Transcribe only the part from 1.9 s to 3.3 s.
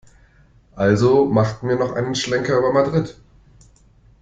einen Schlenker über Madrid.